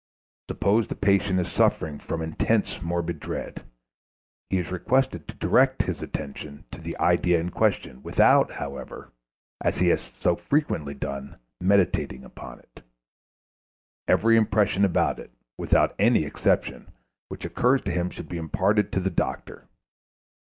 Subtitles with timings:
[0.49, 3.63] Suppose the patient is suffering from intense morbid dread.
[4.49, 9.13] He is requested to direct his attention to the idea in question, without, however,
[9.63, 12.81] as he has so frequently done, meditating upon it.
[14.07, 16.91] Every impression about it, without any exception,
[17.27, 19.67] which occurs to him should be imparted to the doctor.